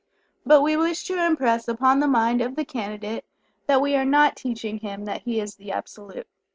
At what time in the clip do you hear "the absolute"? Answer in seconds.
5.57-6.25